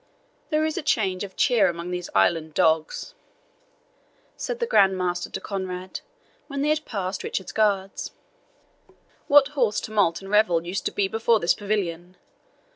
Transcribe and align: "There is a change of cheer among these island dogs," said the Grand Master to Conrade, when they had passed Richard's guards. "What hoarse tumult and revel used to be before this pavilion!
"There 0.49 0.65
is 0.65 0.79
a 0.79 0.81
change 0.81 1.23
of 1.23 1.35
cheer 1.35 1.69
among 1.69 1.91
these 1.91 2.09
island 2.15 2.55
dogs," 2.55 3.13
said 4.35 4.57
the 4.59 4.65
Grand 4.65 4.97
Master 4.97 5.29
to 5.29 5.39
Conrade, 5.39 5.99
when 6.47 6.63
they 6.63 6.69
had 6.69 6.85
passed 6.85 7.23
Richard's 7.23 7.51
guards. 7.51 8.09
"What 9.27 9.49
hoarse 9.49 9.79
tumult 9.79 10.19
and 10.19 10.31
revel 10.31 10.65
used 10.65 10.85
to 10.85 10.91
be 10.91 11.07
before 11.07 11.39
this 11.39 11.53
pavilion! 11.53 12.17